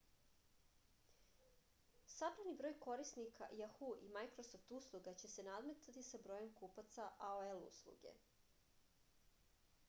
[2.13, 8.17] sabrani broj korisnika jahu i majkrosoft usluga će se nadmetati sa brojem kupaca aol usluge